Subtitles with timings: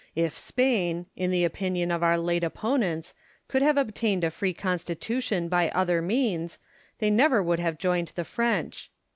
[0.15, 3.13] If Spain, in the opinion of our late opponents,
[3.47, 6.57] could have obtained a free Constitution by other means,
[6.97, 8.89] they never would have joined the French.